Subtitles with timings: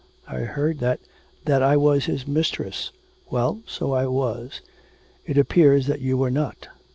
[0.27, 0.99] I heard that'
[1.45, 2.89] 'That I was his mistress.
[3.29, 4.61] Well, so I was.
[5.27, 6.67] It appears that you were not.